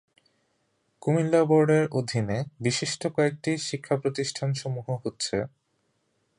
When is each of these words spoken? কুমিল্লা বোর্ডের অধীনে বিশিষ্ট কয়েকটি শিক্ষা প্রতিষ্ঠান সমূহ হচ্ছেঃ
কুমিল্লা 1.01 1.41
বোর্ডের 1.43 1.85
অধীনে 1.91 2.37
বিশিষ্ট 2.59 3.01
কয়েকটি 3.15 3.51
শিক্ষা 3.67 3.95
প্রতিষ্ঠান 3.97 4.49
সমূহ 4.53 4.87
হচ্ছেঃ 5.03 5.43